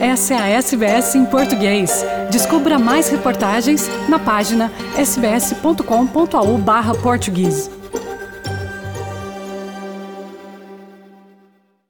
Essa 0.00 0.32
é 0.32 0.38
a 0.38 0.48
SBS 0.48 1.14
em 1.14 1.26
português. 1.26 2.02
Descubra 2.32 2.78
mais 2.78 3.10
reportagens 3.10 3.86
na 4.08 4.18
página 4.18 4.72
sbs.com.au/português. 4.96 7.70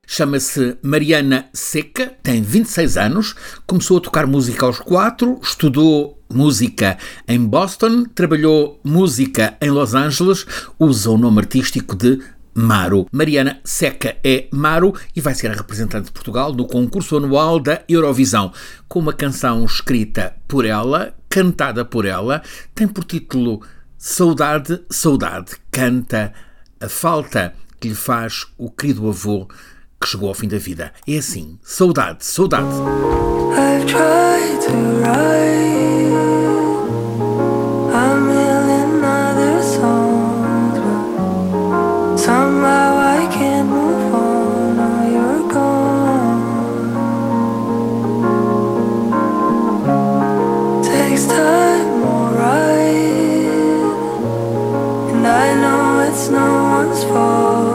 Chama-se 0.04 0.76
Mariana 0.82 1.48
Seca, 1.52 2.12
tem 2.20 2.42
26 2.42 2.96
anos, 2.96 3.36
começou 3.64 3.98
a 3.98 4.00
tocar 4.00 4.26
música 4.26 4.66
aos 4.66 4.80
4, 4.80 5.38
estudou 5.40 6.20
música 6.28 6.98
em 7.28 7.38
Boston, 7.38 8.06
trabalhou 8.12 8.80
música 8.82 9.56
em 9.60 9.70
Los 9.70 9.94
Angeles, 9.94 10.44
usa 10.80 11.10
o 11.10 11.16
nome 11.16 11.38
artístico 11.38 11.94
de 11.94 12.20
Maru. 12.54 13.06
Mariana 13.12 13.60
Seca 13.64 14.16
é 14.24 14.46
Maru 14.52 14.94
e 15.14 15.20
vai 15.20 15.34
ser 15.34 15.50
a 15.50 15.54
representante 15.54 16.06
de 16.06 16.12
Portugal 16.12 16.52
no 16.52 16.66
concurso 16.66 17.16
anual 17.16 17.58
da 17.58 17.82
Eurovisão, 17.88 18.52
com 18.88 18.98
uma 18.98 19.12
canção 19.12 19.64
escrita 19.64 20.34
por 20.48 20.64
ela, 20.64 21.14
cantada 21.28 21.84
por 21.84 22.04
ela, 22.04 22.42
tem 22.74 22.88
por 22.88 23.04
título 23.04 23.62
Saudade, 23.96 24.80
Saudade. 24.90 25.52
Canta 25.70 26.32
a 26.80 26.88
falta 26.88 27.54
que 27.78 27.88
lhe 27.88 27.94
faz 27.94 28.46
o 28.58 28.70
querido 28.70 29.08
avô 29.08 29.48
que 30.00 30.08
chegou 30.08 30.28
ao 30.28 30.34
fim 30.34 30.48
da 30.48 30.58
vida. 30.58 30.92
É 31.06 31.18
assim, 31.18 31.58
saudade, 31.62 32.24
saudade. 32.24 32.74
no 56.30 56.62
one's 56.62 57.02
fault. 57.04 57.69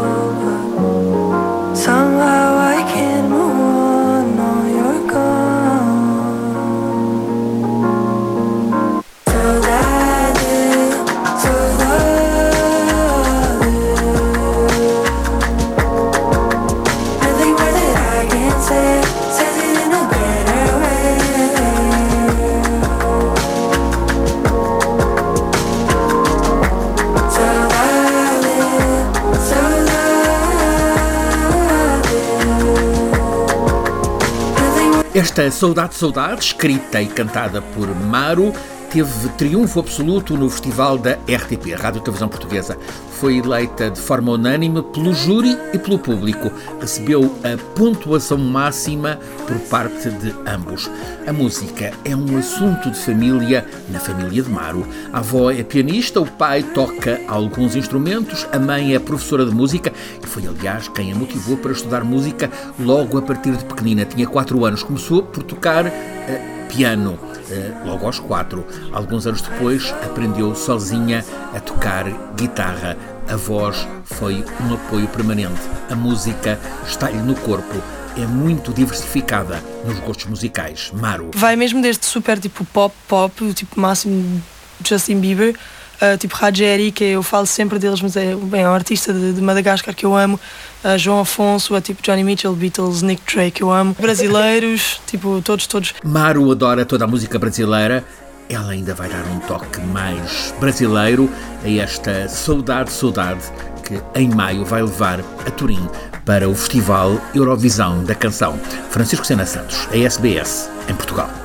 Esta 35.16 35.50
Saudade 35.50 35.96
Saudade, 35.96 36.44
escrita 36.44 37.02
e 37.02 37.08
cantada 37.08 37.62
por 37.62 37.88
Maru, 37.88 38.52
teve 38.96 39.28
triunfo 39.38 39.82
absoluto 39.82 40.38
no 40.38 40.50
festival 40.50 40.98
da 40.98 41.16
RTP, 41.28 41.74
Rádio 41.78 42.00
Televisão 42.00 42.30
Portuguesa. 42.30 42.78
Foi 43.20 43.40
eleita 43.40 43.92
de 43.92 44.00
forma 44.00 44.32
unânime 44.32 44.82
pelo 44.82 45.14
júri 45.14 45.58
e 45.74 45.78
pelo 45.78 46.00
público. 46.00 46.50
Recebeu 46.80 47.36
a 47.44 47.58
pontuação 47.78 48.38
máxima 48.38 49.20
por 49.46 49.58
parte 49.68 50.10
de 50.12 50.34
ambos. 50.48 50.90
A 51.28 51.34
música 51.34 51.92
é 52.06 52.16
um 52.16 52.38
assunto 52.38 52.90
de 52.90 52.98
família 52.98 53.68
na 53.90 54.00
família 54.00 54.42
de 54.42 54.50
Maru. 54.50 54.88
A 55.12 55.18
avó 55.18 55.52
é 55.52 55.62
pianista, 55.62 56.22
o 56.22 56.26
pai 56.26 56.64
toca 56.64 57.20
alguns 57.28 57.76
instrumentos, 57.76 58.48
a 58.54 58.60
mãe 58.60 58.96
é 58.96 59.00
professora 59.00 59.46
de 59.46 59.52
música 59.54 59.92
e 60.24 60.26
foi, 60.26 60.48
aliás, 60.48 60.88
quem 60.88 61.12
a 61.12 61.16
motivou 61.16 61.58
para 61.58 61.74
estudar 61.74 62.06
música 62.06 62.50
logo 62.80 63.18
a 63.18 63.22
partir 63.22 63.58
de 63.58 63.66
pequenina. 63.66 64.06
Tinha 64.06 64.26
4 64.26 64.64
anos. 64.64 64.84
Começou 64.84 65.22
por 65.22 65.44
tocar 65.44 65.86
uh, 65.86 66.55
piano. 66.68 67.18
Eh, 67.50 67.72
logo 67.86 68.06
aos 68.06 68.20
quatro. 68.20 68.66
Alguns 68.92 69.28
anos 69.28 69.42
depois, 69.42 69.94
aprendeu 70.04 70.56
sozinha 70.56 71.24
a 71.54 71.60
tocar 71.60 72.06
guitarra. 72.36 72.98
A 73.28 73.36
voz 73.36 73.88
foi 74.04 74.44
um 74.62 74.74
apoio 74.74 75.08
permanente. 75.08 75.62
A 75.90 75.96
música 75.96 76.60
está-lhe 76.88 77.18
no 77.18 77.36
corpo. 77.36 77.82
É 78.18 78.26
muito 78.26 78.72
diversificada 78.72 79.62
nos 79.86 80.00
gostos 80.00 80.26
musicais. 80.26 80.92
Maru. 80.94 81.32
Vai 81.36 81.56
mesmo 81.56 81.82
desde 81.82 82.06
super 82.06 82.40
tipo 82.40 82.64
pop, 82.66 82.96
pop, 83.08 83.54
tipo 83.54 83.80
máximo 83.80 84.42
Justin 84.84 85.20
Bieber, 85.20 85.56
Uh, 85.96 86.18
tipo 86.18 86.36
Rajeri, 86.36 86.92
que 86.92 87.04
eu 87.04 87.24
falo 87.24 87.46
sempre 87.46 87.80
deles, 87.80 88.02
mas 88.02 88.16
é, 88.16 88.36
bem, 88.36 88.62
é 88.62 88.70
um 88.70 88.74
artista 88.74 89.14
de, 89.14 89.34
de 89.34 89.42
Madagascar 89.42 89.96
que 89.96 90.06
eu 90.06 90.16
amo. 90.16 90.40
Uh, 90.84 90.98
João 90.98 91.22
Afonso, 91.22 91.76
uh, 91.76 91.82
tipo 91.82 92.02
Johnny 92.02 92.24
Mitchell, 92.24 92.54
Beatles, 92.54 93.02
Nick 93.02 93.22
Drake, 93.34 93.52
que 93.52 93.64
eu 93.64 93.72
amo. 93.72 93.96
Brasileiros, 94.00 95.00
tipo, 95.08 95.42
todos, 95.42 95.68
todos. 95.68 95.94
Maru 96.04 96.52
adora 96.52 96.86
toda 96.86 97.06
a 97.06 97.08
música 97.08 97.40
brasileira. 97.40 98.04
Ela 98.48 98.74
ainda 98.74 98.94
vai 98.94 99.10
dar 99.10 99.24
um 99.26 99.40
toque 99.40 99.82
mais 99.82 100.54
brasileiro 100.60 101.30
a 101.64 101.70
esta 101.70 102.28
Saudade, 102.30 102.92
Saudade, 102.92 103.42
que 103.84 104.00
em 104.20 104.30
maio 104.30 104.64
vai 104.64 104.84
levar 104.84 105.20
a 105.20 105.52
Turim 105.52 105.90
para 106.26 106.48
o 106.48 106.54
Festival 106.54 107.20
Eurovisão 107.34 108.04
da 108.04 108.14
Canção. 108.14 108.60
Francisco 108.92 109.26
Sena 109.26 109.46
Santos, 109.46 109.88
a 109.92 109.98
SBS, 109.98 110.70
em 110.88 110.94
Portugal. 110.94 111.45